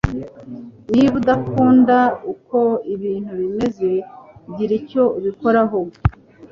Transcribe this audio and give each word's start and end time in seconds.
Niba 0.93 1.13
udakunda 1.21 1.97
uko 2.33 2.59
ibintu 2.93 3.31
bimeze, 3.41 3.89
gira 4.55 4.73
icyo 4.81 5.03
ubikoraho. 5.17 5.79